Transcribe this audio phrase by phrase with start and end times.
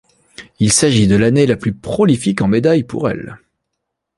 [0.57, 3.37] Il s'agit de l'année la plus prolifique en médailles pour elle.